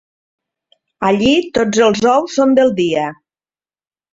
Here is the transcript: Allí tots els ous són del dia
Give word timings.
Allí 1.09 1.33
tots 1.57 1.83
els 1.89 2.01
ous 2.15 2.39
són 2.39 2.59
del 2.61 2.73
dia 2.81 3.05